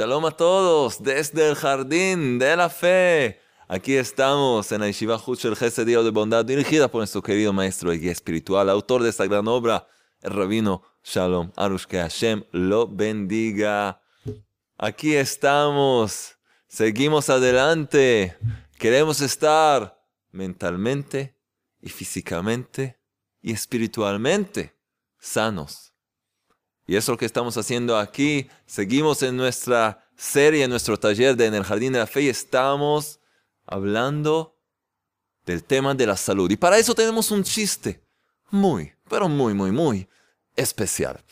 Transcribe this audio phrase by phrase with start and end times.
[0.00, 3.38] Shalom a todos desde el jardín de la fe.
[3.68, 8.08] Aquí estamos en la Yeshiva Huchel Gesed de Bondad, dirigida por nuestro querido maestro y
[8.08, 9.86] espiritual, autor de esta gran obra,
[10.22, 14.00] el rabino Shalom Arush, que Hashem lo bendiga.
[14.78, 18.38] Aquí estamos, seguimos adelante,
[18.78, 21.36] queremos estar mentalmente
[21.78, 22.98] y físicamente
[23.42, 24.74] y espiritualmente
[25.18, 25.89] sanos.
[26.90, 28.48] Y es lo que estamos haciendo aquí.
[28.66, 32.28] Seguimos en nuestra serie, en nuestro taller de En el Jardín de la Fe y
[32.28, 33.20] estamos
[33.64, 34.56] hablando
[35.46, 36.50] del tema de la salud.
[36.50, 38.02] Y para eso tenemos un chiste
[38.50, 40.08] muy, pero muy, muy, muy
[40.56, 41.22] especial.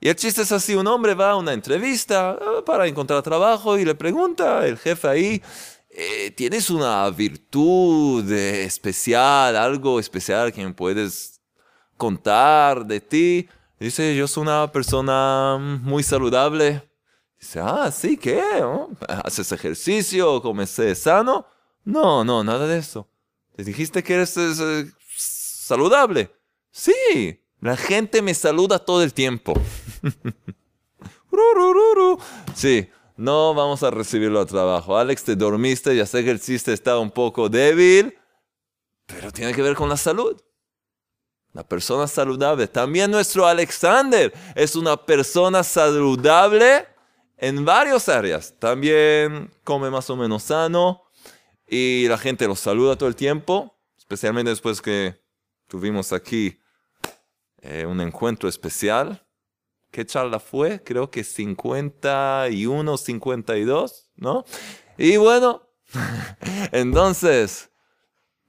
[0.00, 3.78] Y el chiste es así, un hombre va a una entrevista eh, para encontrar trabajo
[3.78, 5.42] y le pregunta el jefe ahí,
[5.90, 11.40] eh, ¿tienes una virtud especial, algo especial que me puedes
[11.96, 13.48] contar de ti?
[13.78, 16.88] Dice, yo soy una persona muy saludable.
[17.38, 18.42] Dice, ah, sí, ¿qué?
[19.24, 20.40] ¿Haces ejercicio?
[20.40, 21.46] ¿Comes sano?
[21.84, 23.08] No, no, nada de eso.
[23.56, 26.30] ¿Te dijiste que eres eh, saludable?
[26.70, 29.54] Sí, la gente me saluda todo el tiempo.
[32.54, 34.96] sí, no vamos a recibirlo a trabajo.
[34.96, 38.16] Alex, te dormiste, ya sé que el chiste está un poco débil,
[39.06, 40.40] pero tiene que ver con la salud.
[41.54, 42.66] La persona saludable.
[42.66, 46.84] También nuestro Alexander es una persona saludable
[47.38, 48.52] en varias áreas.
[48.58, 51.04] También come más o menos sano
[51.68, 55.22] y la gente lo saluda todo el tiempo, especialmente después que
[55.68, 56.58] tuvimos aquí
[57.62, 59.24] eh, un encuentro especial.
[59.92, 60.82] ¿Qué charla fue?
[60.82, 64.44] Creo que 51, 52, ¿no?
[64.98, 65.70] Y bueno,
[66.72, 67.70] entonces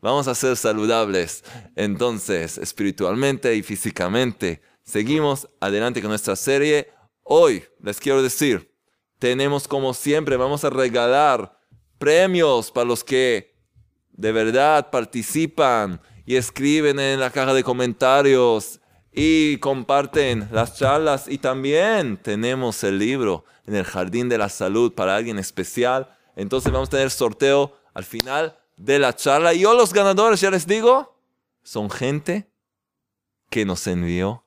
[0.06, 1.44] Vamos a ser saludables.
[1.76, 4.62] Entonces, espiritualmente y físicamente.
[4.84, 6.92] Seguimos adelante con nuestra serie.
[7.24, 8.72] Hoy les quiero decir,
[9.18, 11.58] tenemos como siempre, vamos a regalar
[11.98, 13.56] premios para los que
[14.12, 18.80] de verdad participan y escriben en la caja de comentarios
[19.12, 21.28] y comparten las charlas.
[21.28, 26.16] Y también tenemos el libro en el Jardín de la Salud para alguien especial.
[26.36, 29.54] Entonces vamos a tener sorteo al final de la charla.
[29.54, 31.18] Yo los ganadores, ya les digo,
[31.64, 32.52] son gente
[33.50, 34.46] que nos envió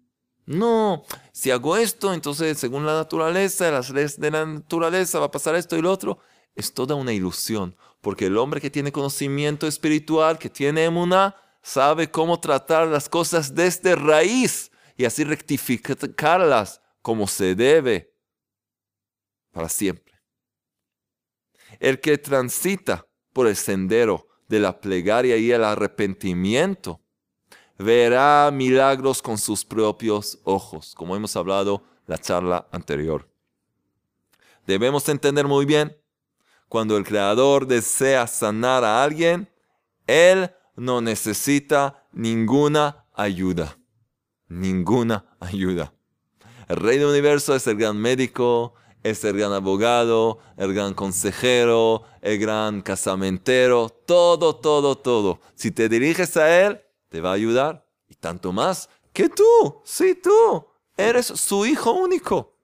[0.50, 5.30] No, si hago esto, entonces según la naturaleza, las leyes de la naturaleza va a
[5.30, 6.18] pasar esto y lo otro.
[6.56, 12.10] Es toda una ilusión, porque el hombre que tiene conocimiento espiritual, que tiene emuna, sabe
[12.10, 18.12] cómo tratar las cosas desde raíz y así rectificarlas como se debe
[19.52, 20.20] para siempre.
[21.78, 27.00] El que transita por el sendero de la plegaria y el arrepentimiento
[27.80, 33.26] verá milagros con sus propios ojos, como hemos hablado la charla anterior.
[34.66, 35.96] Debemos entender muy bien,
[36.68, 39.48] cuando el Creador desea sanar a alguien,
[40.06, 43.78] Él no necesita ninguna ayuda.
[44.48, 45.92] Ninguna ayuda.
[46.68, 52.02] El Rey del Universo es el gran médico, es el gran abogado, el gran consejero,
[52.20, 55.40] el gran casamentero, todo, todo, todo.
[55.54, 57.86] Si te diriges a Él, te va a ayudar.
[58.08, 60.66] Y tanto más que tú, sí, tú,
[60.96, 62.56] eres su hijo único.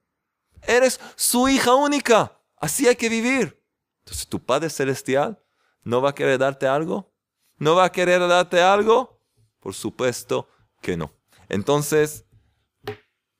[0.63, 2.41] Eres su hija única.
[2.55, 3.63] Así hay que vivir.
[3.99, 5.41] Entonces, tu Padre Celestial
[5.83, 7.13] no va a querer darte algo.
[7.57, 9.21] ¿No va a querer darte algo?
[9.59, 10.47] Por supuesto
[10.81, 11.11] que no.
[11.49, 12.25] Entonces,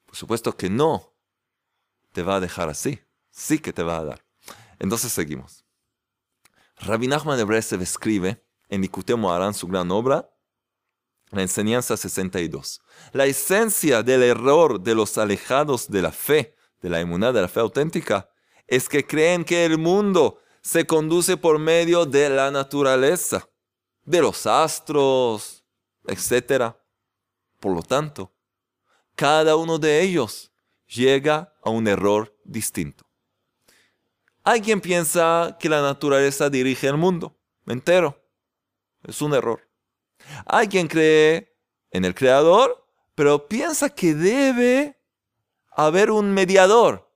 [0.05, 1.13] por supuesto que no
[2.11, 2.99] te va a dejar así.
[3.31, 4.25] Sí que te va a dar.
[4.79, 5.65] Entonces seguimos.
[6.77, 10.29] Rabbi Nachman de Breslev escribe en Likutei Moharan, su gran obra,
[11.31, 12.81] la enseñanza 62.
[13.13, 17.47] La esencia del error de los alejados de la fe, de la inmunidad de la
[17.47, 18.29] fe auténtica,
[18.67, 23.49] es que creen que el mundo se conduce por medio de la naturaleza,
[24.03, 25.63] de los astros,
[26.05, 26.73] etc.
[27.59, 28.33] Por lo tanto,
[29.15, 30.51] cada uno de ellos
[30.87, 33.05] llega a un error distinto.
[34.43, 38.23] Hay quien piensa que la naturaleza dirige el mundo entero.
[39.03, 39.66] Es un error.
[40.45, 41.55] Hay quien cree
[41.91, 42.85] en el creador,
[43.15, 44.99] pero piensa que debe
[45.71, 47.11] haber un mediador,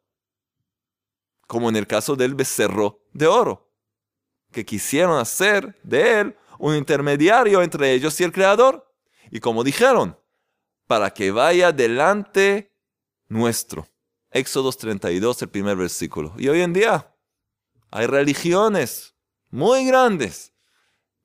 [1.48, 3.72] como en el caso del becerro de oro,
[4.52, 8.88] que quisieron hacer de él un intermediario entre ellos y el creador.
[9.32, 10.18] Y como dijeron,
[10.88, 12.76] para que vaya delante
[13.28, 13.88] nuestro.
[14.30, 16.34] Éxodo 32, el primer versículo.
[16.38, 17.14] Y hoy en día
[17.90, 19.16] hay religiones
[19.50, 20.54] muy grandes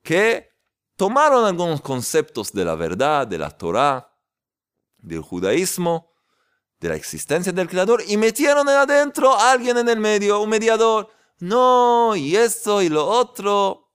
[0.02, 0.55] que
[0.96, 4.12] tomaron algunos conceptos de la verdad, de la Torah,
[4.98, 6.10] del judaísmo,
[6.80, 11.10] de la existencia del Creador y metieron adentro a alguien en el medio, un mediador.
[11.38, 13.92] No, y esto y lo otro.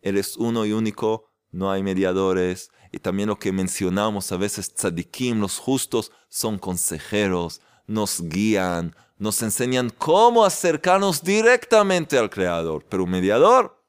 [0.00, 2.70] Eres uno y único, no hay mediadores.
[2.92, 9.42] Y también lo que mencionamos a veces, tzadikim, los justos, son consejeros, nos guían, nos
[9.42, 12.84] enseñan cómo acercarnos directamente al Creador.
[12.88, 13.79] Pero un mediador,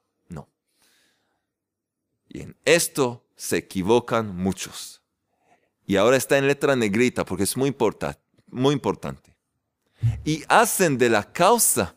[2.32, 5.02] y en esto se equivocan muchos.
[5.84, 7.76] Y ahora está en letra negrita porque es muy,
[8.46, 9.36] muy importante.
[10.24, 11.94] Y hacen de la causa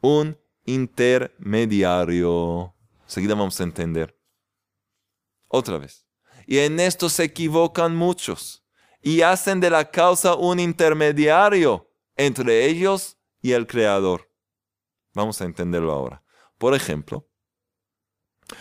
[0.00, 2.74] un intermediario.
[3.06, 4.18] Seguida vamos a entender.
[5.48, 6.06] Otra vez.
[6.46, 8.64] Y en esto se equivocan muchos.
[9.02, 14.32] Y hacen de la causa un intermediario entre ellos y el Creador.
[15.12, 16.22] Vamos a entenderlo ahora.
[16.56, 17.28] Por ejemplo,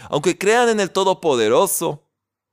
[0.10, 2.08] aunque crean en el Todopoderoso,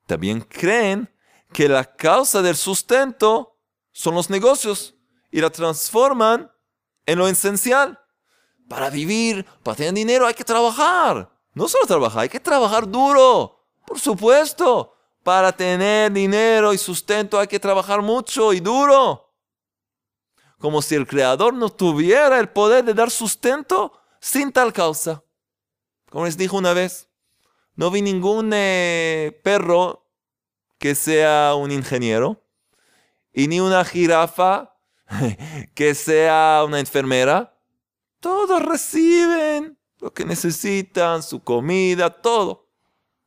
[0.07, 1.13] también creen
[1.53, 3.59] que la causa del sustento
[3.93, 4.95] son los negocios
[5.31, 6.51] y la transforman
[7.07, 7.99] en lo esencial.
[8.69, 11.31] Para vivir, para tener dinero hay que trabajar.
[11.55, 13.67] No solo trabajar, hay que trabajar duro.
[13.85, 14.95] Por supuesto,
[15.25, 19.35] para tener dinero y sustento hay que trabajar mucho y duro.
[20.59, 25.25] Como si el Creador no tuviera el poder de dar sustento sin tal causa.
[26.11, 27.10] Como les dijo una vez,
[27.75, 30.07] no vi ningún eh, perro
[30.79, 32.43] que sea un ingeniero
[33.33, 34.75] y ni una jirafa
[35.75, 37.57] que sea una enfermera.
[38.21, 42.69] Todos reciben lo que necesitan, su comida, todo.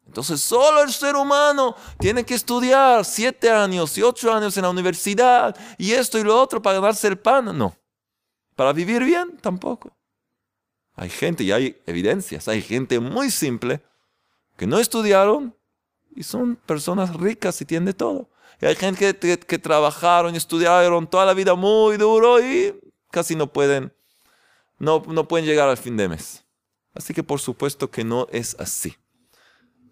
[0.05, 4.69] Entonces solo el ser humano tiene que estudiar siete años y ocho años en la
[4.69, 7.57] universidad y esto y lo otro para ganarse el pan.
[7.57, 7.75] No.
[8.55, 9.95] Para vivir bien tampoco.
[10.95, 12.47] Hay gente y hay evidencias.
[12.47, 13.81] Hay gente muy simple
[14.67, 15.55] no estudiaron
[16.15, 18.29] y son personas ricas y tienen de todo.
[18.61, 22.79] Y hay gente que, trabajaron y estudiaron toda la vida muy duro y
[23.11, 23.93] casi no pueden,
[24.79, 26.45] no, no pueden llegar al fin de mes.
[26.93, 28.95] Así que por supuesto que no es así.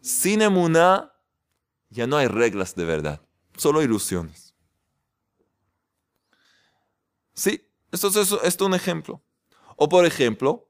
[0.01, 1.11] Sin emuná
[1.89, 3.21] ya no hay reglas de verdad,
[3.57, 4.53] solo ilusiones.
[7.33, 9.21] Sí, esto es, esto es un ejemplo.
[9.75, 10.67] O por ejemplo,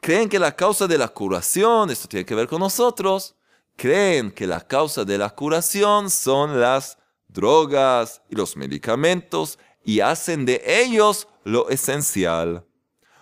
[0.00, 3.34] creen que la causa de la curación, esto tiene que ver con nosotros,
[3.82, 10.46] creen que la causa de la curación son las drogas y los medicamentos y hacen
[10.46, 12.64] de ellos lo esencial.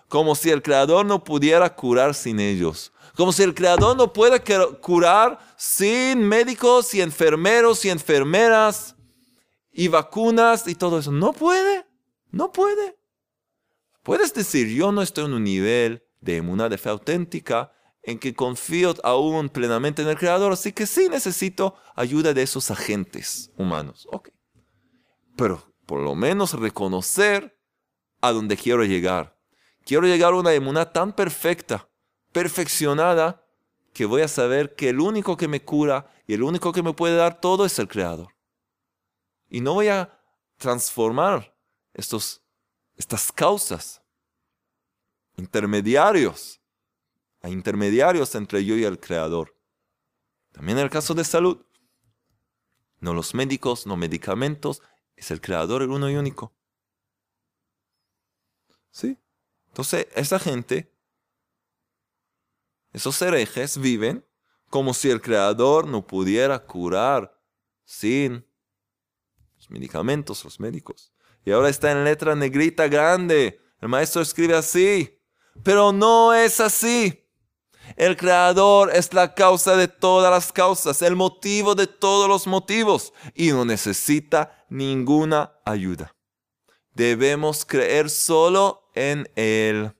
[0.06, 2.92] Como si el Creador no pudiera curar sin ellos.
[3.16, 4.38] Como si el Creador no pueda
[4.82, 8.94] curar sin médicos y enfermeros y enfermeras
[9.72, 11.10] y vacunas y todo eso.
[11.10, 11.86] No puede.
[12.32, 12.98] No puede.
[14.02, 18.34] Puedes decir, yo no estoy en un nivel de una de fe auténtica en que
[18.34, 24.06] confío aún plenamente en el Creador, así que sí necesito ayuda de esos agentes humanos.
[24.10, 24.30] Ok.
[25.36, 27.58] Pero por lo menos reconocer
[28.20, 29.38] a dónde quiero llegar.
[29.84, 31.88] Quiero llegar a una emuná tan perfecta,
[32.32, 33.44] perfeccionada,
[33.92, 36.92] que voy a saber que el único que me cura y el único que me
[36.92, 38.34] puede dar todo es el Creador.
[39.48, 40.16] Y no voy a
[40.58, 41.56] transformar
[41.92, 42.40] estos
[43.00, 44.02] estas causas,
[45.38, 46.59] intermediarios,
[47.40, 49.56] hay intermediarios entre yo y el Creador.
[50.52, 51.64] También en el caso de salud,
[53.00, 54.82] no los médicos, no medicamentos,
[55.16, 56.54] es el Creador el uno y único.
[58.90, 59.18] ¿Sí?
[59.68, 60.92] Entonces, esa gente,
[62.92, 64.26] esos herejes viven
[64.68, 67.38] como si el Creador no pudiera curar
[67.84, 68.46] sin
[69.56, 71.12] los medicamentos, los médicos.
[71.44, 73.60] Y ahora está en letra negrita grande.
[73.80, 75.18] El maestro escribe así.
[75.62, 77.19] Pero no es así.
[77.96, 83.12] El creador es la causa de todas las causas, el motivo de todos los motivos
[83.34, 86.14] y no necesita ninguna ayuda.
[86.94, 89.92] Debemos creer solo en Él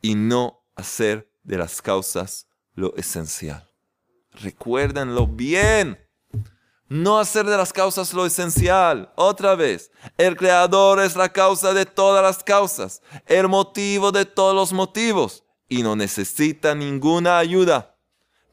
[0.00, 3.68] y no hacer de las causas lo esencial.
[4.32, 5.98] Recuérdenlo bien.
[6.90, 9.12] No hacer de las causas lo esencial.
[9.16, 14.54] Otra vez, el creador es la causa de todas las causas, el motivo de todos
[14.54, 17.96] los motivos y no necesita ninguna ayuda.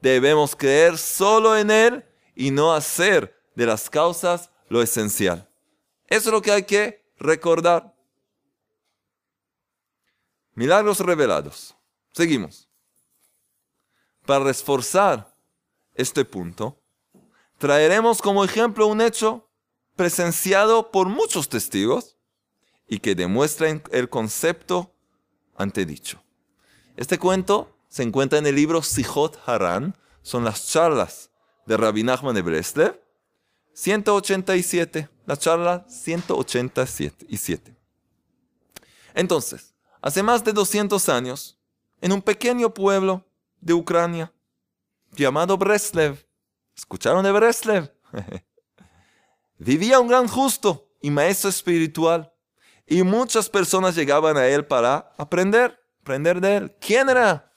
[0.01, 2.05] Debemos creer solo en Él
[2.35, 5.49] y no hacer de las causas lo esencial.
[6.07, 7.95] Eso es lo que hay que recordar.
[10.53, 11.75] Milagros revelados.
[12.11, 12.69] Seguimos.
[14.25, 15.33] Para reforzar
[15.93, 16.81] este punto,
[17.57, 19.49] traeremos como ejemplo un hecho
[19.95, 22.17] presenciado por muchos testigos
[22.87, 24.93] y que demuestra el concepto
[25.55, 26.24] antedicho.
[26.97, 31.29] Este cuento se encuentra en el libro Sijot Haran, son las charlas
[31.65, 33.01] de Rabbi Nachman de Breslev,
[33.73, 37.75] 187, la charla 187.
[39.13, 41.57] Entonces, hace más de 200 años,
[42.01, 43.25] en un pequeño pueblo
[43.59, 44.33] de Ucrania
[45.11, 46.25] llamado Breslev,
[46.75, 47.91] ¿Escucharon de Breslev?
[49.57, 52.31] Vivía un gran justo y maestro espiritual.
[52.85, 56.75] Y muchas personas llegaban a él para aprender, aprender de él.
[56.79, 57.51] ¿Quién era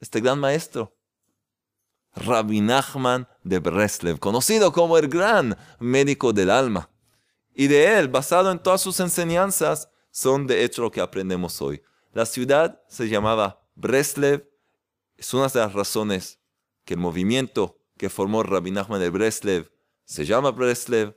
[0.00, 0.96] este gran maestro?
[2.14, 6.88] Rabbi Nachman de Breslev, conocido como el gran médico del alma.
[7.54, 11.82] Y de él, basado en todas sus enseñanzas, son de hecho lo que aprendemos hoy.
[12.14, 14.50] La ciudad se llamaba Breslev.
[15.18, 16.40] Es una de las razones
[16.86, 19.70] que el movimiento que formó Rabbi Nachman de Breslev
[20.06, 21.14] se llama Breslev.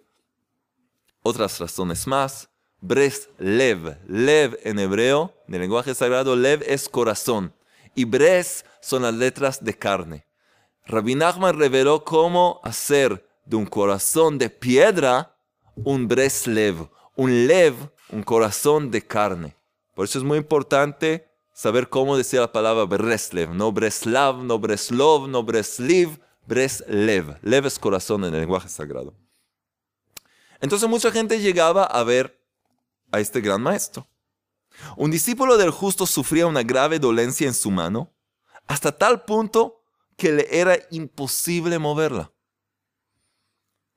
[1.23, 2.49] Otras razones más.
[2.81, 7.55] Breslev, Lev en hebreo, en el lenguaje sagrado, Lev es corazón.
[7.95, 10.27] Y Bres son las letras de carne.
[10.85, 15.35] Rabbi Nachman reveló cómo hacer de un corazón de piedra
[15.73, 17.73] un Breslev, un Lev,
[18.11, 19.55] un corazón de carne.
[19.95, 25.27] Por eso es muy importante saber cómo decir la palabra Breslev, no Breslav, no Breslov,
[25.27, 27.39] no Bresliv, Breslev.
[27.41, 29.15] Lev es corazón en el lenguaje sagrado.
[30.61, 32.39] Entonces mucha gente llegaba a ver
[33.11, 34.07] a este gran maestro.
[34.97, 38.13] Un discípulo del justo sufría una grave dolencia en su mano,
[38.67, 39.83] hasta tal punto
[40.15, 42.31] que le era imposible moverla.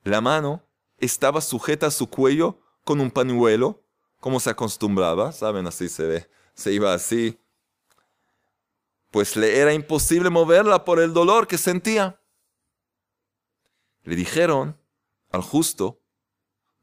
[0.05, 0.67] La mano
[0.99, 3.85] estaba sujeta a su cuello con un pañuelo,
[4.19, 5.67] como se acostumbraba, ¿saben?
[5.67, 7.39] Así se ve, se iba así.
[9.11, 12.21] Pues le era imposible moverla por el dolor que sentía.
[14.05, 14.81] Le dijeron
[15.31, 16.01] al justo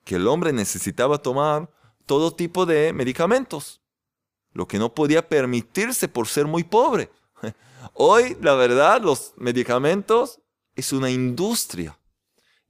[0.05, 1.71] que el hombre necesitaba tomar
[2.05, 3.81] todo tipo de medicamentos,
[4.53, 7.11] lo que no podía permitirse por ser muy pobre.
[7.93, 10.39] Hoy, la verdad, los medicamentos
[10.75, 11.97] es una industria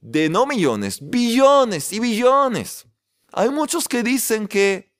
[0.01, 2.85] de no millones, billones y billones.
[3.31, 4.91] Hay muchos que dicen que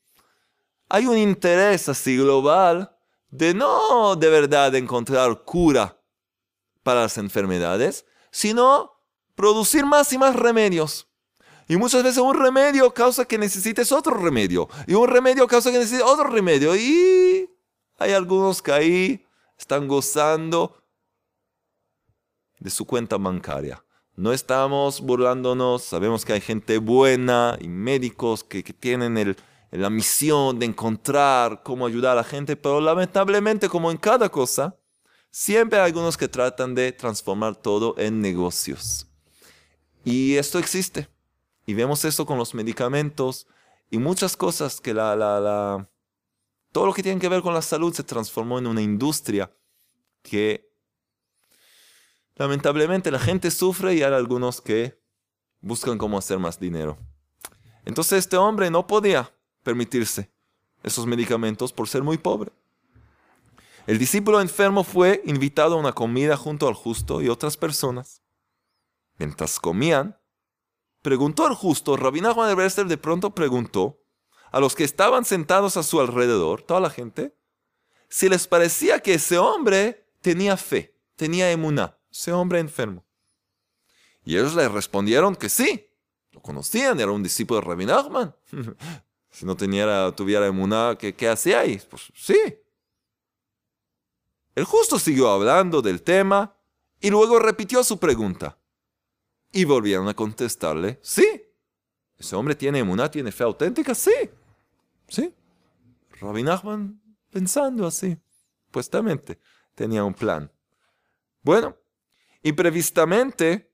[0.87, 2.95] hay un interés así global
[3.29, 6.01] de no de verdad encontrar cura
[6.83, 8.99] para las enfermedades, sino
[9.35, 11.08] producir más y más remedios.
[11.69, 14.67] Y muchas veces un remedio causa que necesites otro remedio.
[14.87, 16.75] Y un remedio causa que necesites otro remedio.
[16.75, 17.47] Y
[17.99, 20.81] hay algunos que ahí están gozando
[22.57, 23.85] de su cuenta bancaria.
[24.15, 29.37] No estamos burlándonos, sabemos que hay gente buena y médicos que, tienen
[29.69, 34.75] la misión de encontrar cómo ayudar a la gente, pero lamentablemente como en cada cosa,
[35.29, 39.05] siempre hay algunos que tratan de transformar todo en negocios.
[40.03, 41.07] Y esto existe.
[41.69, 43.45] Y vemos esto con los medicamentos
[43.91, 45.87] y muchas cosas que la, la, la,
[46.71, 49.55] todo lo que tiene que ver con la salud se transformó en una industria
[50.23, 50.73] que
[52.33, 54.99] lamentablemente la gente sufre y hay algunos que
[55.61, 56.97] buscan cómo hacer más dinero.
[57.85, 60.33] Entonces este hombre no podía permitirse
[60.81, 62.51] esos medicamentos por ser muy pobre.
[63.85, 68.23] El discípulo enfermo fue invitado a una comida junto al justo y otras personas.
[69.19, 70.18] Mientras comían,
[71.01, 74.01] preguntó al justo, Rabbi Nachman de Bresler de pronto preguntó,
[74.51, 77.35] a los que estaban sentados a su alrededor, toda la gente,
[78.09, 83.05] si les parecía que ese hombre tenía fe, tenía emuná, ese hombre enfermo.
[84.23, 85.87] Y ellos le respondieron que sí,
[86.31, 88.35] lo conocían, era un discípulo de Rabbi Nachman.
[89.29, 91.81] si no tuviera emuná, ¿qué, ¿qué hacía ahí?
[91.89, 92.39] Pues sí.
[94.55, 96.55] El justo siguió hablando del tema
[96.99, 98.58] y luego repitió su pregunta.
[99.51, 101.43] Y volvieron a contestarle, sí.
[102.17, 103.95] ¿Ese hombre tiene emuná, tiene fe auténtica?
[103.95, 104.13] Sí.
[105.07, 105.33] Sí.
[106.19, 106.43] Rabbi
[107.29, 108.17] pensando así,
[108.71, 109.39] puestamente,
[109.73, 110.51] tenía un plan.
[111.41, 111.77] Bueno,
[112.43, 113.71] imprevistamente,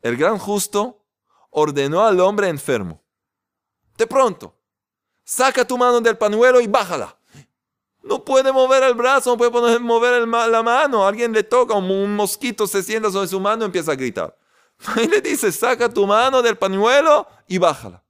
[0.00, 1.04] el gran justo
[1.50, 3.02] ordenó al hombre enfermo.
[3.96, 4.58] De pronto,
[5.24, 7.18] saca tu mano del pañuelo y bájala.
[8.02, 11.06] No puede mover el brazo, no puede mover la mano.
[11.06, 14.35] Alguien le toca, un mosquito se sienta sobre su mano y empieza a gritar.
[14.96, 18.04] Y le dice, saca tu mano del pañuelo y bájala.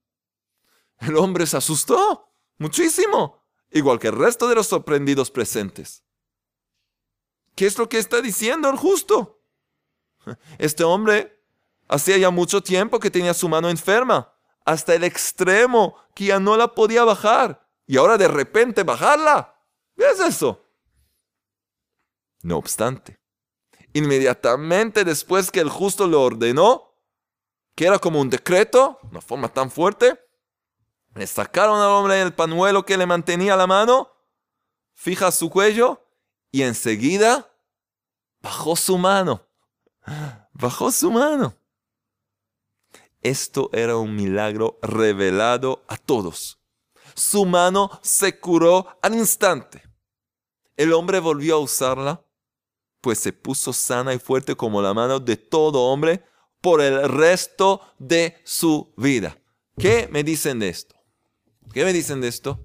[0.98, 6.02] El hombre se asustó muchísimo, igual que el resto de los sorprendidos presentes.
[7.54, 9.42] ¿Qué es lo que está diciendo el justo?
[10.58, 11.42] Este hombre
[11.88, 14.32] hacía ya mucho tiempo que tenía su mano enferma,
[14.64, 17.68] hasta el extremo que ya no la podía bajar.
[17.86, 19.54] Y ahora de repente bajarla.
[19.96, 20.64] ¿Qué es eso?
[22.42, 23.20] No obstante,
[23.96, 26.92] inmediatamente después que el justo lo ordenó,
[27.74, 30.20] que era como un decreto, una forma tan fuerte,
[31.14, 34.12] le sacaron al hombre el pañuelo que le mantenía la mano,
[34.92, 36.06] fija su cuello
[36.52, 37.50] y enseguida
[38.42, 39.46] bajó su mano.
[40.52, 41.54] Bajó su mano.
[43.22, 46.58] Esto era un milagro revelado a todos.
[47.14, 49.82] Su mano se curó al instante.
[50.76, 52.25] El hombre volvió a usarla,
[53.06, 56.24] pues se puso sana y fuerte como la mano de todo hombre
[56.60, 59.38] por el resto de su vida.
[59.78, 60.96] ¿Qué me dicen de esto?
[61.72, 62.58] ¿Qué me dicen de esto?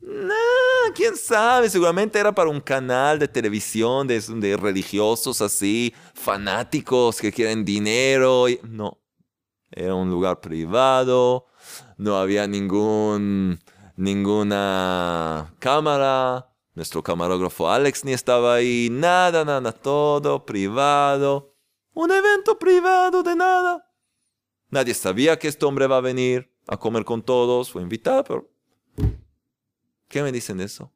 [0.00, 7.20] Nah, quién sabe, seguramente era para un canal de televisión de, de religiosos así, fanáticos
[7.20, 8.48] que quieren dinero.
[8.48, 8.98] Y, no,
[9.70, 11.46] era un lugar privado,
[11.98, 13.60] no había ningún,
[13.94, 21.54] ninguna cámara, nuestro camarógrafo Alex ni estaba ahí, nada, nada, todo privado.
[21.94, 23.88] Un evento privado de nada.
[24.70, 28.50] Nadie sabía que este hombre va a venir a comer con todos, fue invitado, pero...
[30.08, 30.92] ¿Qué me dicen eso?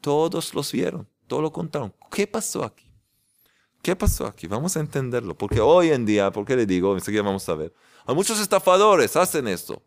[0.00, 1.94] Todos los vieron, todos lo contaron.
[2.10, 2.90] ¿Qué pasó aquí?
[3.82, 4.46] ¿Qué pasó aquí?
[4.46, 6.94] Vamos a entenderlo, porque hoy en día, ¿por qué le digo?
[6.94, 7.72] Enseguida vamos a ver.
[8.06, 9.82] Hay muchos estafadores hacen esto.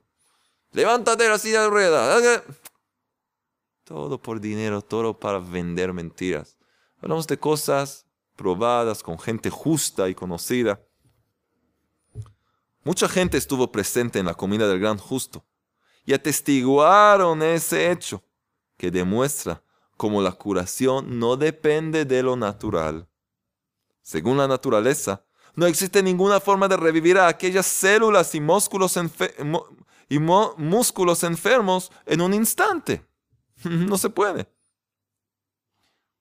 [0.72, 2.44] Levántate la silla de ruedas.
[3.86, 6.58] Todo por dinero, todo para vender mentiras.
[6.98, 10.82] Hablamos de cosas probadas con gente justa y conocida.
[12.84, 15.46] Mucha gente estuvo presente en la comida del gran justo
[16.04, 18.24] y atestiguaron ese hecho
[18.76, 19.62] que demuestra
[19.98, 23.08] cómo la curación no depende de lo natural.
[24.02, 29.00] Según la naturaleza, no existe ninguna forma de revivir a aquellas células y músculos,
[30.10, 33.06] y músculos enfermos en un instante.
[33.64, 34.48] No se puede.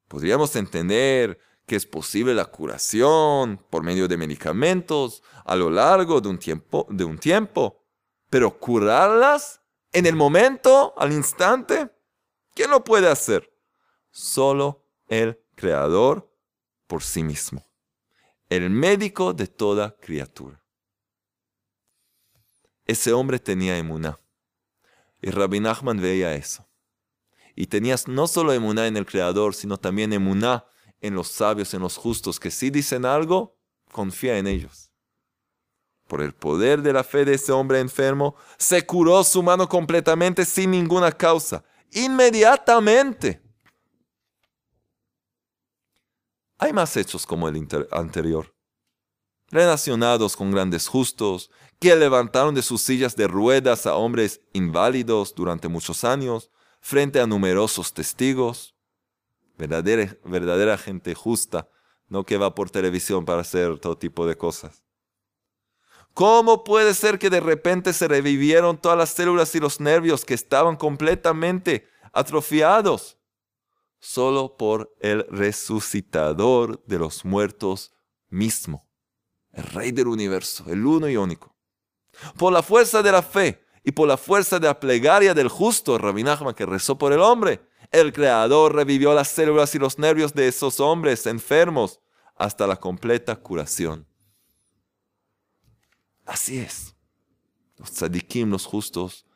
[0.08, 6.28] Podríamos entender que es posible la curación por medio de medicamentos a lo largo de
[6.28, 7.84] un tiempo, de un tiempo
[8.34, 9.60] pero curarlas
[9.92, 11.88] en el momento, al instante,
[12.52, 13.48] ¿quién lo puede hacer?
[14.10, 16.28] Solo el Creador
[16.88, 17.64] por sí mismo,
[18.48, 20.60] el médico de toda criatura.
[22.86, 24.18] Ese hombre tenía emuná
[25.22, 26.63] y Rabbi Nachman veía eso.
[27.54, 30.64] Y tenías no solo emuná en el Creador, sino también emuná
[31.00, 33.58] en los sabios, en los justos, que si dicen algo,
[33.92, 34.90] confía en ellos.
[36.08, 40.44] Por el poder de la fe de ese hombre enfermo, se curó su mano completamente
[40.44, 43.42] sin ninguna causa, inmediatamente.
[46.58, 48.54] Hay más hechos como el anterior,
[49.48, 55.68] relacionados con grandes justos, que levantaron de sus sillas de ruedas a hombres inválidos durante
[55.68, 56.50] muchos años,
[56.84, 58.76] frente a numerosos testigos,
[59.56, 61.66] verdadera, verdadera gente justa,
[62.08, 64.84] no que va por televisión para hacer todo tipo de cosas.
[66.12, 70.34] ¿Cómo puede ser que de repente se revivieron todas las células y los nervios que
[70.34, 73.16] estaban completamente atrofiados?
[73.98, 77.94] Solo por el resucitador de los muertos
[78.28, 78.86] mismo,
[79.52, 81.56] el rey del universo, el uno y único.
[82.36, 85.98] Por la fuerza de la fe, y por la fuerza de la plegaria del justo
[85.98, 86.24] Rabbi
[86.56, 87.60] que rezó por el hombre,
[87.92, 92.00] el Creador revivió las células y los nervios de esos hombres enfermos
[92.34, 94.06] hasta la completa curación.
[96.24, 96.96] Así es.
[97.76, 99.26] Los tzadikim, los justos,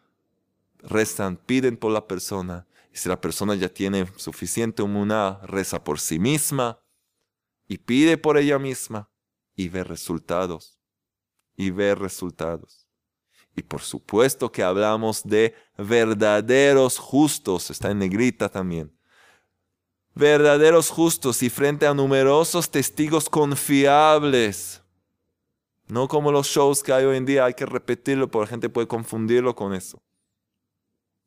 [0.78, 2.66] rezan, piden por la persona.
[2.92, 6.80] Y si la persona ya tiene suficiente humana, reza por sí misma
[7.66, 9.10] y pide por ella misma
[9.54, 10.78] y ve resultados.
[11.54, 12.87] Y ve resultados.
[13.58, 18.96] Y por supuesto que hablamos de verdaderos justos, está en negrita también.
[20.14, 24.80] Verdaderos justos y frente a numerosos testigos confiables.
[25.88, 28.68] No como los shows que hay hoy en día, hay que repetirlo porque la gente
[28.68, 30.00] puede confundirlo con eso.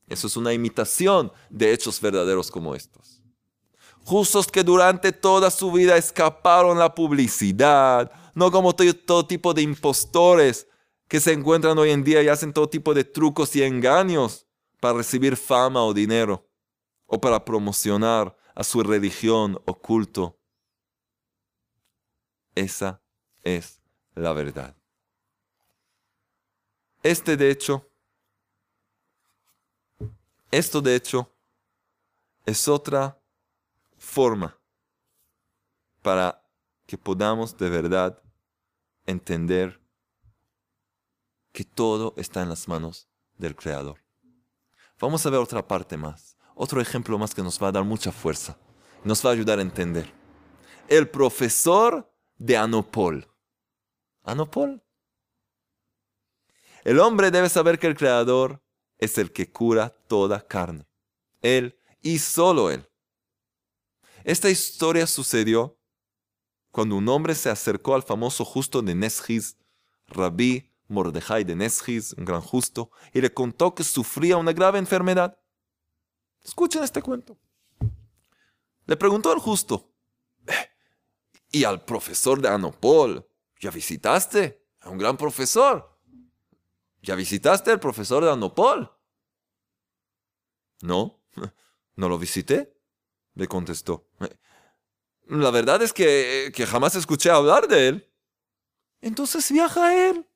[0.07, 3.21] Eso es una imitación de hechos verdaderos como estos.
[4.05, 10.67] Justos que durante toda su vida escaparon la publicidad, no como todo, tipo de impostores
[11.11, 14.47] que se encuentran hoy en día y hacen todo tipo de trucos y engaños
[14.79, 16.47] para recibir fama o dinero
[17.05, 20.39] o para promocionar a su religión o culto.
[22.55, 23.01] Esa
[23.43, 23.81] es
[24.15, 24.73] la verdad.
[27.03, 27.85] Este de hecho,
[30.49, 31.29] esto de hecho
[32.45, 33.21] es otra
[33.97, 34.57] forma
[36.01, 36.41] para
[36.87, 38.23] que podamos de verdad
[39.05, 39.80] entender
[41.51, 43.99] que todo está en las manos del Creador.
[44.99, 48.11] Vamos a ver otra parte más, otro ejemplo más que nos va a dar mucha
[48.11, 48.57] fuerza,
[49.03, 50.13] nos va a ayudar a entender.
[50.87, 53.27] El profesor de Anopol.
[54.23, 54.83] Anopol.
[56.83, 58.63] El hombre debe saber que el Creador
[58.97, 60.87] es el que cura toda carne.
[61.41, 62.87] Él y solo Él.
[64.23, 65.79] Esta historia sucedió
[66.71, 69.57] cuando un hombre se acercó al famoso justo de Nesjiz,
[70.07, 75.37] Rabí Mordejai de Nesjiz, un gran justo, y le contó que sufría una grave enfermedad.
[76.43, 77.37] Escuchen este cuento.
[78.85, 79.93] Le preguntó al justo,
[80.47, 80.69] eh,
[81.51, 83.27] ¿y al profesor de Anopol?
[83.59, 85.97] ¿Ya visitaste a un gran profesor?
[87.01, 88.91] ¿Ya visitaste al profesor de Anopol?
[90.81, 91.23] No,
[91.95, 92.75] no lo visité,
[93.35, 94.09] le contestó.
[95.27, 98.13] La verdad es que, que jamás escuché hablar de él.
[98.99, 100.27] Entonces viaja a él,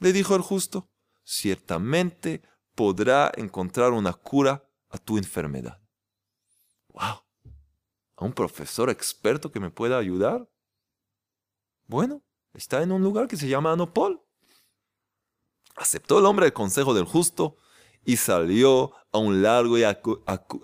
[0.00, 0.88] le dijo el justo.
[1.24, 2.42] Ciertamente
[2.74, 5.80] podrá encontrar una cura a tu enfermedad.
[6.88, 7.22] ¡Wow!
[8.16, 10.48] ¿A un profesor experto que me pueda ayudar?
[11.86, 12.22] Bueno,
[12.56, 14.22] Está en un lugar que se llama Anopol.
[15.76, 17.58] Aceptó el hombre el consejo del justo
[18.02, 19.82] y salió a un largo y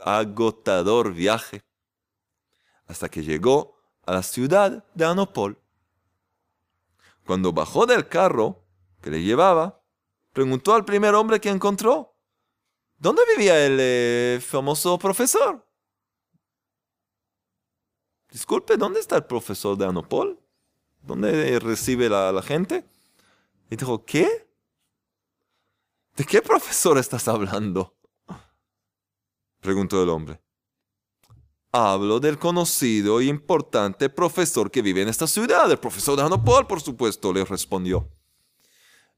[0.03, 1.63] agotador viaje
[2.87, 5.63] hasta que llegó a la ciudad de Anopol.
[7.27, 8.62] Cuando bajó del carro
[9.03, 9.83] que le llevaba,
[10.33, 12.17] preguntó al primer hombre que encontró,
[12.97, 15.67] ¿dónde vivía el eh, famoso profesor?
[18.31, 20.41] Disculpe, ¿dónde está el profesor de Anopol?
[21.03, 22.87] ¿Dónde recibe la, la gente?
[23.69, 24.49] Y dijo, ¿qué?
[26.17, 27.95] ¿De qué profesor estás hablando?
[29.61, 30.41] Preguntó el hombre.
[31.73, 36.67] Hablo del conocido y importante profesor que vive en esta ciudad, el profesor de Hanopol,
[36.67, 38.09] por supuesto, le respondió.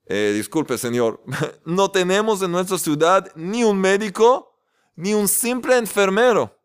[0.06, 1.22] Eh, disculpe, señor,
[1.64, 4.58] no tenemos en nuestra ciudad ni un médico
[4.96, 6.58] ni un simple enfermero.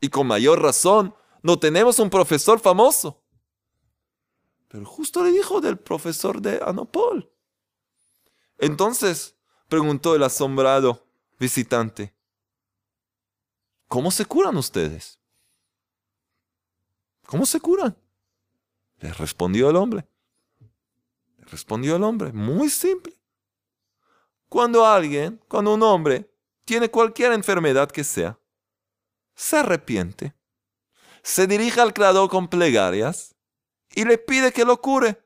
[0.00, 3.22] Y con mayor razón, no tenemos un profesor famoso.
[4.68, 7.32] Pero justo le dijo del profesor de Anopol.
[8.58, 9.36] Entonces
[9.68, 11.06] preguntó el asombrado
[11.38, 12.14] visitante,
[13.86, 15.18] ¿cómo se curan ustedes?
[17.26, 17.96] ¿Cómo se curan?
[18.98, 20.08] Le respondió el hombre.
[21.50, 23.14] Respondió el hombre, muy simple.
[24.48, 26.30] Cuando alguien, cuando un hombre
[26.64, 28.38] tiene cualquier enfermedad que sea,
[29.34, 30.34] se arrepiente,
[31.22, 33.34] se dirige al creador con plegarias
[33.94, 35.22] y le pide que lo cure.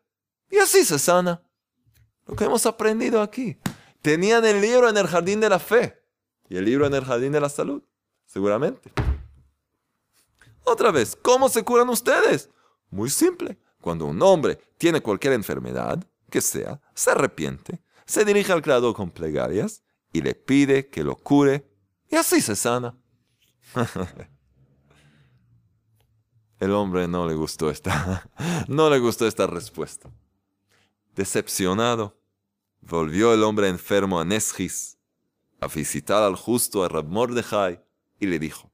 [0.51, 1.43] Y así se sana.
[2.27, 3.59] Lo que hemos aprendido aquí.
[4.01, 6.03] Tenían el libro en el jardín de la fe
[6.49, 7.83] y el libro en el jardín de la salud,
[8.27, 8.93] seguramente.
[10.65, 12.51] Otra vez, ¿cómo se curan ustedes?
[12.91, 13.59] Muy simple.
[13.81, 19.11] Cuando un hombre tiene cualquier enfermedad, que sea, se arrepiente, se dirige al creador con
[19.11, 21.71] plegarias y le pide que lo cure
[22.11, 22.97] y así se sana.
[26.59, 28.29] El hombre no le gustó esta,
[28.69, 30.11] no le gustó esta respuesta.
[31.15, 32.17] Decepcionado,
[32.81, 34.97] volvió el hombre enfermo a Nesjis
[35.61, 37.83] a visitar al justo a Rab Mordejai
[38.19, 38.71] y le dijo: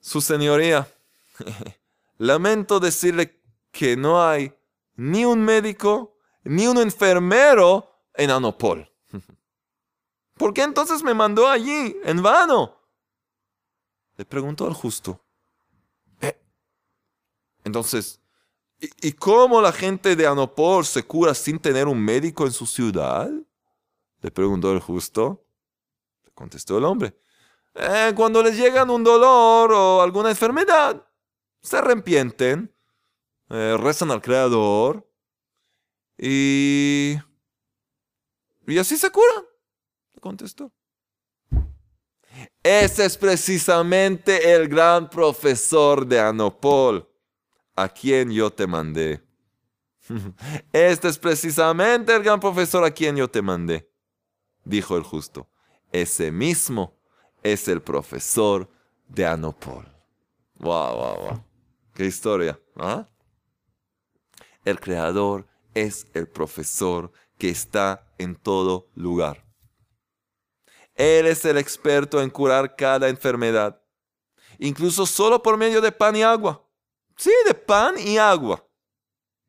[0.00, 0.92] Su señoría,
[2.18, 4.52] lamento decirle que no hay
[4.96, 8.90] ni un médico ni un enfermero en Anopol.
[10.36, 12.80] ¿Por qué entonces me mandó allí en vano?
[14.16, 15.20] Le preguntó al justo.
[17.64, 18.20] Entonces,
[18.80, 23.30] ¿y, cómo la gente de Anopol se cura sin tener un médico en su ciudad?
[24.20, 25.44] Le preguntó el justo.
[26.34, 27.16] Contestó el hombre.
[27.74, 31.06] Eh, cuando les llegan un dolor o alguna enfermedad,
[31.60, 32.71] se arrepienten,
[33.52, 35.06] eh, rezan al Creador
[36.16, 37.16] y,
[38.66, 39.44] y así se curan.
[40.20, 40.72] Contestó.
[42.62, 47.06] Ese es precisamente el gran profesor de Anopol,
[47.76, 49.22] a quien yo te mandé.
[50.72, 53.86] Este es precisamente el gran profesor a quien yo te mandé,
[54.64, 55.50] dijo el justo.
[55.92, 56.96] Ese mismo
[57.42, 58.70] es el profesor
[59.08, 59.86] de Anopol.
[60.54, 61.44] Wow, wow, wow.
[61.94, 62.58] Qué historia.
[62.76, 63.06] ¿ah?
[64.64, 69.44] El creador es el profesor que está en todo lugar.
[70.94, 73.82] Él es el experto en curar cada enfermedad,
[74.58, 76.68] incluso solo por medio de pan y agua.
[77.16, 78.66] Sí, de pan y agua.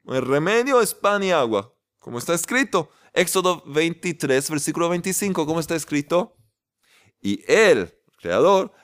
[0.06, 2.90] El remedio es pan y agua, como está escrito.
[3.14, 6.36] Éxodo 23, versículo 25, ¿cómo está escrito?
[7.22, 7.94] Y Él,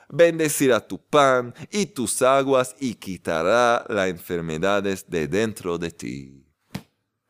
[0.08, 6.46] Bendecirá tu pan y tus aguas y quitará las enfermedades de dentro de ti.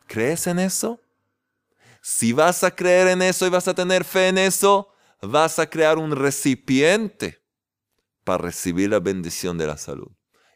[0.06, 1.00] ¿Crees en eso?
[2.02, 4.88] Si vas a creer en eso y vas a tener fe en eso,
[5.20, 7.42] vas a crear un recipiente
[8.24, 10.10] para recibir la bendición de la salud.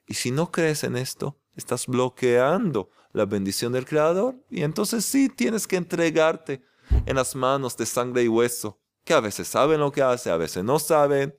[0.06, 4.36] Y si no crees en esto, estás bloqueando la bendición del Creador.
[4.50, 6.62] Y entonces sí tienes que entregarte
[7.06, 10.36] en las manos de sangre y hueso, que a veces saben lo que hace, a
[10.36, 11.36] veces no saben.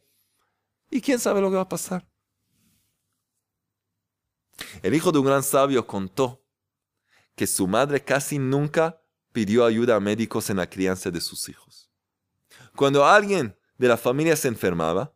[0.89, 2.07] ¿Y quién sabe lo que va a pasar?
[4.81, 6.41] El hijo de un gran sabio contó
[7.35, 11.89] que su madre casi nunca pidió ayuda a médicos en la crianza de sus hijos.
[12.75, 15.13] Cuando alguien de la familia se enfermaba,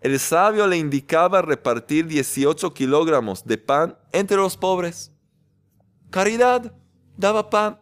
[0.00, 5.12] el sabio le indicaba repartir 18 kilogramos de pan entre los pobres.
[6.10, 6.74] Caridad,
[7.16, 7.80] daba pan,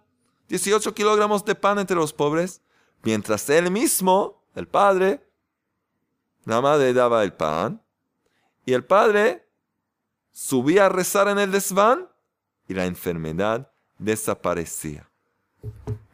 [0.49, 2.63] 18 kilogramos de pan entre los pobres,
[3.03, 5.24] mientras él mismo, el padre,
[6.45, 7.83] la madre daba el pan,
[8.67, 9.49] y el padre
[10.33, 12.09] subía a rezar en el desván
[12.69, 15.11] y la enfermedad desaparecía.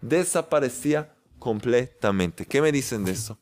[0.00, 2.46] Desaparecía completamente.
[2.46, 3.38] ¿Qué me dicen de eso?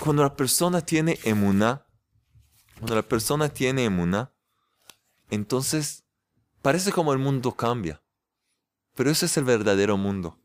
[0.00, 1.86] Cuando la persona tiene emuná,
[2.78, 4.32] cuando la persona tiene emuná,
[5.30, 6.04] entonces
[6.60, 8.02] parece como el mundo cambia.
[8.94, 10.38] Pero ese es el verdadero mundo.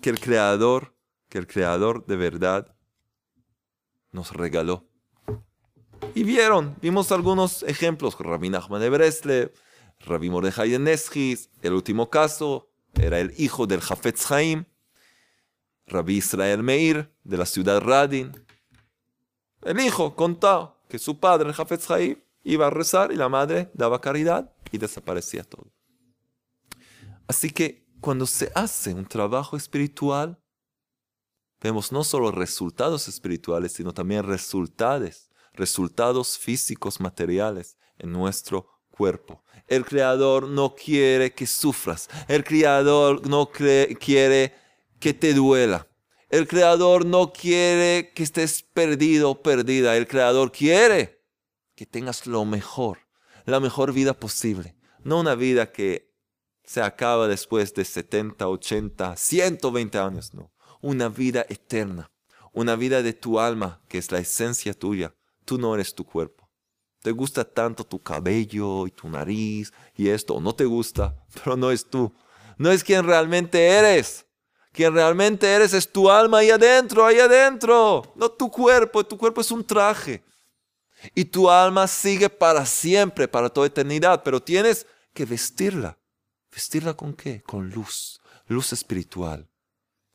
[0.00, 0.96] Que el creador,
[1.28, 2.74] que el creador de verdad
[4.12, 4.86] nos regaló.
[6.14, 8.16] Y vieron, vimos algunos ejemplos.
[8.18, 9.52] Rabbi Nachman de Breslev,
[10.00, 14.64] Rabbi Mordechai de Neschis, el último caso era el hijo del Jafetz Haim,
[15.86, 18.32] Rabbi Israel Meir, de la ciudad Radin.
[19.62, 23.70] El hijo contó que su padre, el Jafetz Haim, iba a rezar y la madre
[23.74, 25.72] daba caridad y desaparecía todo.
[27.28, 30.41] Así que cuando se hace un trabajo espiritual,
[31.62, 39.42] vemos no solo resultados espirituales, sino también resultados, resultados físicos, materiales en nuestro cuerpo.
[39.68, 42.08] El Creador no quiere que sufras.
[42.28, 44.54] El Creador no quiere
[44.98, 45.88] que te duela.
[46.28, 49.96] El Creador no quiere que estés perdido o perdida.
[49.96, 51.22] El Creador quiere
[51.74, 52.98] que tengas lo mejor,
[53.44, 54.76] la mejor vida posible.
[55.04, 56.12] No una vida que
[56.64, 60.52] se acaba después de 70, 80, 120 años, no.
[60.82, 62.10] Una vida eterna.
[62.52, 65.14] Una vida de tu alma, que es la esencia tuya.
[65.46, 66.50] Tú no eres tu cuerpo.
[67.00, 71.70] Te gusta tanto tu cabello y tu nariz y esto, no te gusta, pero no
[71.70, 72.12] es tú.
[72.58, 74.26] No es quien realmente eres.
[74.72, 78.12] Quien realmente eres es tu alma ahí adentro, ahí adentro.
[78.14, 80.22] No tu cuerpo, tu cuerpo es un traje.
[81.14, 85.98] Y tu alma sigue para siempre, para toda eternidad, pero tienes que vestirla.
[86.50, 87.42] ¿Vestirla con qué?
[87.42, 89.48] Con luz, luz espiritual,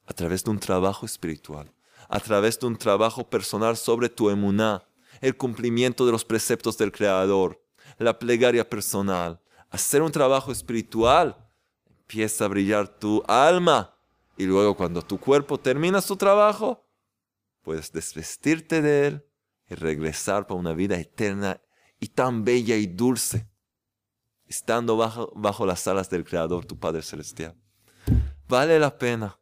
[0.08, 1.72] a través de un trabajo espiritual,
[2.10, 4.88] a través de un trabajo personal sobre tu emuná,
[5.22, 7.62] el cumplimiento de los preceptos del Creador,
[7.98, 11.38] la plegaria personal, hacer un trabajo espiritual,
[12.00, 13.94] empieza a brillar tu alma.
[14.38, 16.88] Y luego cuando tu cuerpo termina su trabajo,
[17.62, 19.26] puedes desvestirte de él
[19.70, 21.60] y regresar para una vida eterna
[22.00, 23.50] y tan bella y dulce,
[24.46, 27.56] estando bajo, bajo las alas del Creador, tu Padre Celestial.
[28.48, 29.38] Vale la pena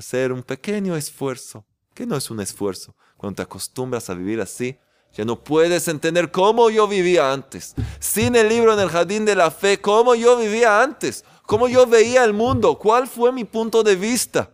[0.00, 2.94] hacer un pequeño esfuerzo, que no es un esfuerzo.
[3.16, 4.76] Cuando te acostumbras a vivir así,
[5.12, 7.74] ya no puedes entender cómo yo vivía antes.
[7.98, 11.84] Sin el libro en el jardín de la fe, cómo yo vivía antes cómo yo
[11.84, 14.52] veía el mundo, cuál fue mi punto de vista.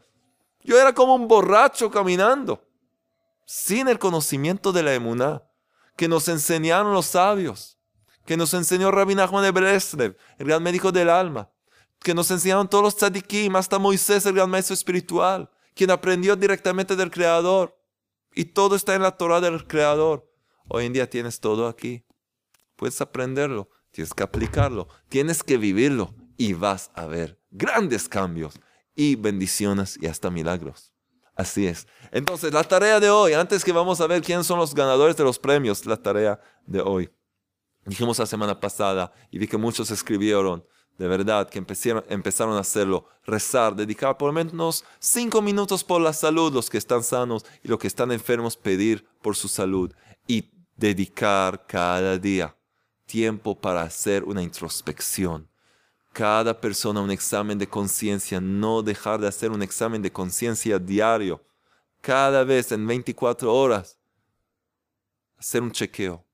[0.65, 2.65] Yo era como un borracho caminando,
[3.45, 5.43] sin el conocimiento de la emuná,
[5.95, 7.77] que nos enseñaron los sabios,
[8.25, 11.51] que nos enseñó Rabbi Nachman de Breslev, el gran médico del alma,
[12.01, 16.97] que nos enseñaron todos los tzadikim, hasta Moisés, el gran maestro espiritual, quien aprendió directamente
[16.97, 17.77] del Creador.
[18.35, 20.31] Y todo está en la Torah del Creador.
[20.69, 22.05] Hoy en día tienes todo aquí.
[22.77, 28.61] Puedes aprenderlo, tienes que aplicarlo, tienes que vivirlo y vas a ver grandes cambios
[28.95, 30.93] y bendiciones y hasta milagros.
[31.35, 31.87] Así es.
[32.13, 35.25] Entonces, la tarea de hoy, antes que vamos a ver quiénes son los ganadores de
[35.25, 37.11] los premios, la tarea de hoy.
[37.85, 40.67] Dijimos la semana pasada y vi que muchos escribieron,
[40.99, 46.13] de verdad, que empezaron, a hacerlo, rezar, dedicar por lo menos cinco minutos por la
[46.13, 49.93] salud, los que están sanos y los que están enfermos, pedir por su salud
[50.27, 52.57] y dedicar cada día
[53.07, 55.49] tiempo para hacer una introspección
[56.17, 61.45] cada persona un examen de conciencia, no dejar de hacer un examen de conciencia diario,
[62.01, 63.99] cada vez en 24 horas,
[65.37, 66.25] hacer un chequeo.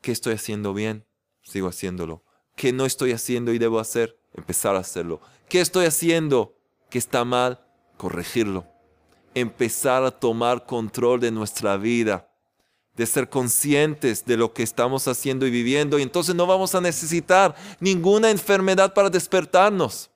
[0.00, 1.06] ¿Qué estoy haciendo bien?
[1.42, 2.25] Sigo haciéndolo.
[2.56, 4.18] ¿Qué no estoy haciendo y debo hacer?
[4.34, 5.20] Empezar a hacerlo.
[5.48, 6.56] ¿Qué estoy haciendo
[6.90, 7.60] que está mal?
[7.96, 8.66] Corregirlo.
[9.34, 12.28] Empezar a tomar control de nuestra vida
[12.96, 16.80] de ser conscientes de lo que estamos haciendo y viviendo y entonces no vamos a
[16.80, 20.10] necesitar ninguna enfermedad para despertarnos.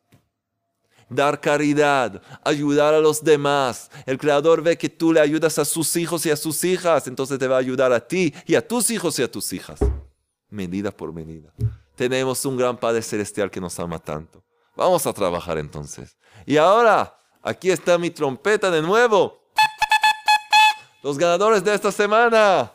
[1.09, 3.91] Dar caridad, ayudar a los demás.
[4.07, 7.39] El Creador ve que tú le ayudas a sus hijos y a sus hijas, entonces
[7.39, 9.81] te va a ayudar a ti y a tus hijos y a tus hijas.
[10.49, 11.53] Medida por medida.
[12.01, 14.43] Tenemos un gran Padre Celestial que nos ama tanto.
[14.75, 16.17] Vamos a trabajar entonces.
[16.47, 19.39] Y ahora, aquí está mi trompeta de nuevo
[21.03, 22.73] los ganadores de esta semana.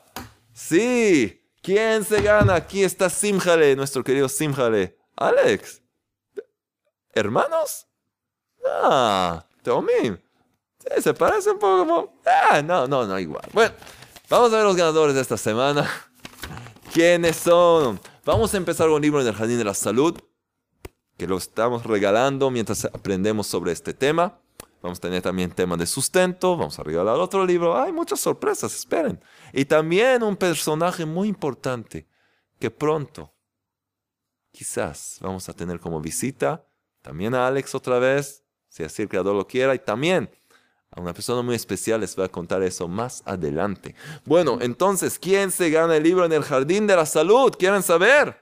[0.53, 1.43] Sí.
[1.63, 2.53] ¿Quién se gana?
[2.53, 4.95] Aquí está Simjale, nuestro querido Simjale.
[5.15, 5.81] Alex.
[7.11, 7.87] ¿Hermanos?
[8.63, 10.19] Ah, Tommy.
[10.77, 12.21] Sí, se parece un poco como...
[12.27, 13.49] Ah, no, no, no, igual.
[13.53, 13.73] Bueno,
[14.29, 15.89] vamos a ver los ganadores de esta semana.
[16.93, 17.99] ¿Quiénes son?
[18.25, 20.19] Vamos a empezar con un libro en el Jardín de la Salud,
[21.15, 24.41] que lo estamos regalando mientras aprendemos sobre este tema.
[24.81, 27.77] Vamos a tener también tema de sustento, vamos a regalar otro libro.
[27.79, 29.23] Hay muchas sorpresas, esperen.
[29.53, 32.07] Y también un personaje muy importante
[32.57, 33.31] que pronto,
[34.51, 36.65] quizás, vamos a tener como visita
[37.03, 40.31] también a Alex otra vez, si así el creador lo quiera, y también
[40.95, 43.95] a una persona muy especial, les voy a contar eso más adelante.
[44.23, 47.53] Bueno, entonces, ¿quién se gana el libro en el Jardín de la Salud?
[47.57, 48.41] ¿Quieren saber?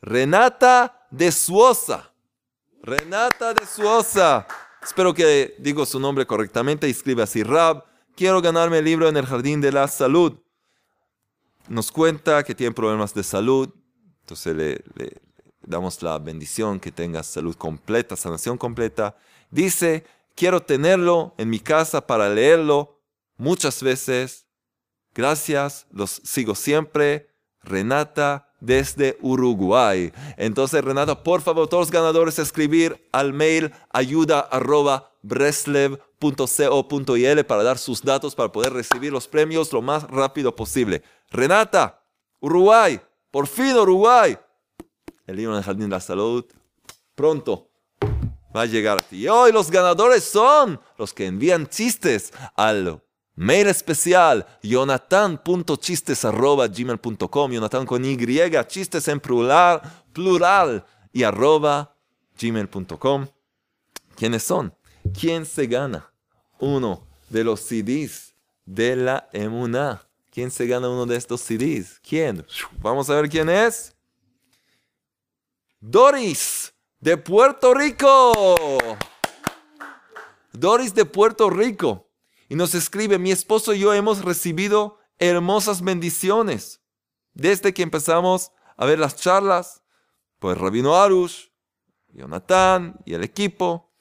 [0.00, 2.10] Renata de Suosa.
[2.82, 4.46] Renata de Suosa.
[4.82, 6.88] Espero que digo su nombre correctamente.
[6.88, 7.84] Escribe así, Rab,
[8.16, 10.38] quiero ganarme el libro en el Jardín de la Salud.
[11.68, 13.68] Nos cuenta que tiene problemas de salud.
[14.20, 15.20] Entonces le, le
[15.60, 19.14] damos la bendición que tenga salud completa, sanación completa.
[19.50, 23.00] Dice, quiero tenerlo en mi casa para leerlo
[23.36, 24.46] muchas veces.
[25.14, 27.28] Gracias, los sigo siempre.
[27.62, 30.12] Renata desde Uruguay.
[30.36, 35.12] Entonces, Renato, por favor, todos los ganadores escribir al mail ayuda arroba
[37.44, 41.02] para dar sus datos para poder recibir los premios lo más rápido posible.
[41.30, 42.02] Renata,
[42.40, 44.38] Uruguay, por fin Uruguay.
[45.26, 46.44] El libro del Jardín de la Salud
[47.14, 47.67] pronto
[48.54, 49.24] va a llegar a ti.
[49.24, 53.00] Y hoy los ganadores son los que envían chistes al
[53.38, 58.16] Mail especial, jonathan.chistes.gmail.com, Jonathan con Y,
[58.66, 59.80] chistes en plural,
[60.12, 61.94] plural y arroba
[62.36, 63.28] gmail.com.
[64.16, 64.74] ¿Quiénes son?
[65.16, 66.12] ¿Quién se gana?
[66.58, 68.34] Uno de los CDs
[68.66, 70.02] de la Emuna.
[70.32, 72.00] ¿Quién se gana uno de estos CDs?
[72.00, 72.44] ¿Quién?
[72.80, 73.94] Vamos a ver quién es.
[75.80, 76.57] Doris,
[77.00, 78.32] de Puerto Rico.
[80.52, 82.08] Doris de Puerto Rico
[82.48, 86.80] y nos escribe, mi esposo y yo hemos recibido hermosas bendiciones
[87.34, 89.82] desde que empezamos a ver las charlas,
[90.38, 91.48] pues Rabino Arush,
[92.08, 93.92] Jonathan y el equipo.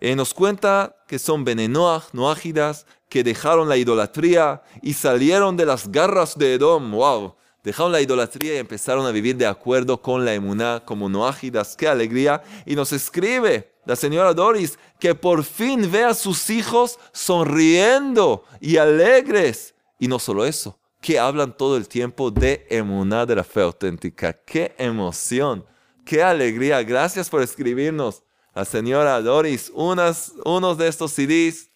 [0.00, 5.90] Eh, nos cuenta que son venenoach, noágidas, que dejaron la idolatría y salieron de las
[5.90, 6.90] garras de Edom.
[6.90, 7.36] ¡Wow!
[7.64, 11.74] Dejaron la idolatría y empezaron a vivir de acuerdo con la emuná como noágidas.
[11.74, 12.42] ¡Qué alegría!
[12.66, 18.76] Y nos escribe la señora Doris, que por fin ve a sus hijos sonriendo y
[18.76, 19.74] alegres.
[19.98, 24.34] Y no solo eso, que hablan todo el tiempo de emuná de la fe auténtica.
[24.34, 25.64] ¡Qué emoción!
[26.04, 26.82] ¡Qué alegría!
[26.82, 28.24] Gracias por escribirnos.
[28.54, 31.70] La señora Doris, unas, unos de estos CDs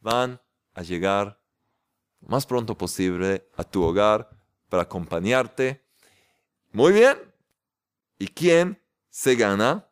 [0.00, 0.38] van
[0.74, 1.41] a llegar
[2.26, 4.30] más pronto posible a tu hogar
[4.68, 5.84] para acompañarte.
[6.72, 7.18] Muy bien.
[8.18, 9.88] ¿Y quién se gana?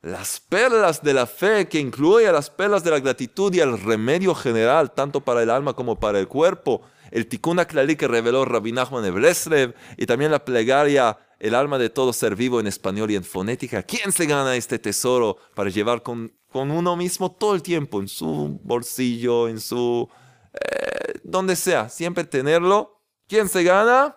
[0.00, 4.34] las perlas de la fe, que incluye las perlas de la gratitud y el remedio
[4.34, 6.82] general, tanto para el alma como para el cuerpo.
[7.10, 11.88] El Tikkun Klali que reveló Rabbi de Breslev y también la plegaria el alma de
[11.88, 13.82] todo ser vivo en español y en fonética.
[13.82, 18.08] ¿Quién se gana este tesoro para llevar con, con uno mismo todo el tiempo, en
[18.08, 20.08] su bolsillo, en su...
[20.52, 20.87] Eh,
[21.30, 23.02] donde sea, siempre tenerlo?
[23.26, 24.16] ¿Quién se gana?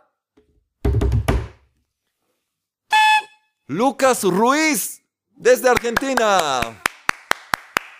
[3.67, 6.81] Lucas Ruiz, desde Argentina.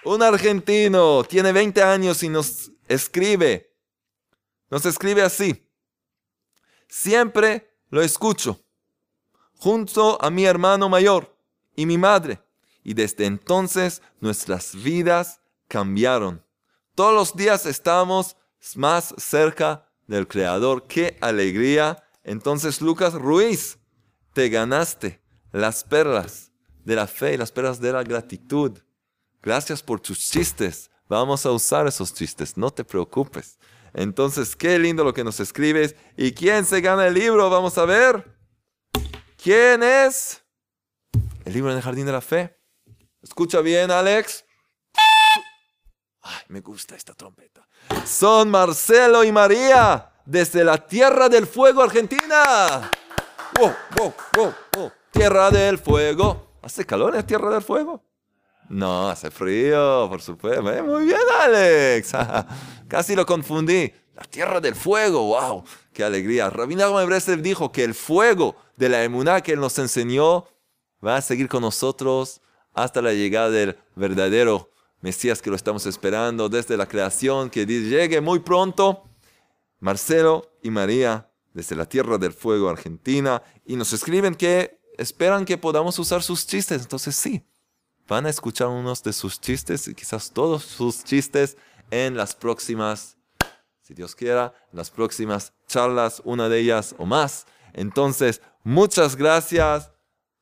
[0.06, 3.76] Un argentino, tiene 20 años y nos escribe.
[4.70, 5.70] Nos escribe así.
[6.88, 8.64] Siempre lo escucho
[9.58, 11.38] junto a mi hermano mayor
[11.76, 12.42] y mi madre.
[12.84, 16.44] Y desde entonces nuestras vidas cambiaron.
[16.96, 18.38] Todos los días estamos
[18.76, 20.88] más cerca del Creador.
[20.88, 22.04] ¡Qué alegría!
[22.24, 23.80] Entonces, Lucas Ruiz,
[24.34, 26.52] te ganaste las perlas
[26.84, 28.80] de la fe y las perlas de la gratitud.
[29.42, 30.90] Gracias por tus chistes.
[31.08, 33.58] Vamos a usar esos chistes, no te preocupes.
[33.94, 35.96] Entonces, qué lindo lo que nos escribes.
[36.16, 37.50] ¿Y quién se gana el libro?
[37.50, 38.38] Vamos a ver.
[39.42, 40.44] ¿Quién es?
[41.44, 42.58] El libro en el jardín de la fe.
[43.22, 44.46] Escucha bien, Alex.
[46.22, 47.68] Ay, me gusta esta trompeta.
[48.06, 52.92] Son Marcelo y María desde la Tierra del Fuego, Argentina.
[53.58, 54.92] Wow, wow, wow, wow.
[55.12, 56.52] Tierra del Fuego.
[56.62, 58.04] ¿Hace calor en Tierra del Fuego?
[58.70, 60.72] No, hace frío, por supuesto.
[60.72, 62.12] Eh, muy bien, Alex.
[62.88, 63.92] Casi lo confundí.
[64.16, 65.64] La Tierra del Fuego, wow.
[65.92, 66.50] Qué alegría.
[66.50, 70.46] Rabina Breslev dijo que el fuego de la emuná que Él nos enseñó
[71.06, 72.42] va a seguir con nosotros
[72.74, 74.70] hasta la llegada del verdadero
[75.02, 79.04] Mesías que lo estamos esperando desde la creación, que llegue muy pronto.
[79.80, 85.58] Marcelo y María desde la Tierra del Fuego, Argentina, y nos escriben que esperan que
[85.58, 86.84] podamos usar sus chistes.
[86.84, 87.44] Entonces sí,
[88.08, 91.58] van a escuchar unos de sus chistes y quizás todos sus chistes
[91.90, 93.18] en las próximas
[93.92, 97.46] si Dios quiera, en las próximas charlas, una de ellas o más.
[97.74, 99.92] Entonces, muchas gracias.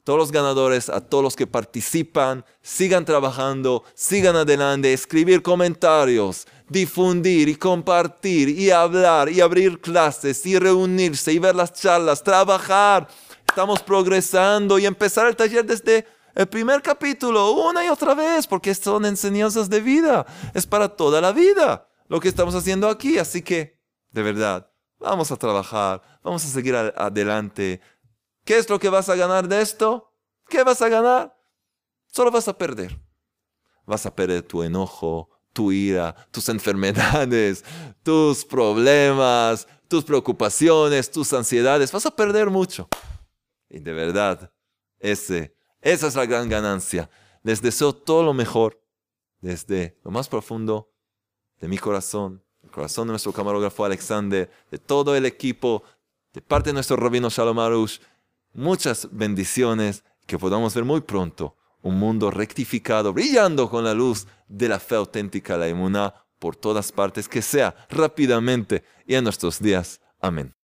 [0.04, 7.50] Todos los ganadores, a todos los que participan, sigan trabajando, sigan adelante, escribir comentarios, difundir
[7.50, 13.08] y compartir y hablar y abrir clases y reunirse y ver las charlas, trabajar.
[13.47, 18.74] Estamos progresando y empezar el taller desde el primer capítulo, una y otra vez, porque
[18.74, 23.18] son enseñanzas de vida, es para toda la vida lo que estamos haciendo aquí.
[23.18, 23.80] Así que,
[24.12, 24.70] de verdad,
[25.00, 27.82] vamos a trabajar, vamos a seguir adelante.
[28.50, 30.12] ¿Qué es lo que vas a ganar de esto?
[30.47, 31.38] ¿Qué vas a ganar?
[32.08, 33.00] Solo vas a perder.
[33.86, 37.64] Vas a perder tu enojo, tu ira, tus enfermedades,
[38.02, 41.91] tus problemas, tus preocupaciones, tus ansiedades.
[41.91, 42.89] Vas a perder mucho.
[43.70, 44.52] Y de verdad,
[44.97, 47.08] ese, esa es la gran ganancia.
[47.43, 48.84] Les deseo todo lo mejor
[49.41, 50.91] desde lo más profundo
[51.60, 55.84] de mi corazón, el corazón de nuestro camarógrafo Alexander, de todo el equipo,
[56.34, 58.00] de parte de nuestro rabino Shalom Arush,
[58.54, 64.68] muchas bendiciones que podamos ver muy pronto un mundo rectificado, brillando con la luz de
[64.68, 70.02] la fe auténtica, la inmunidad por todas partes, que sea rápidamente y en nuestros días.
[70.20, 70.59] Amén.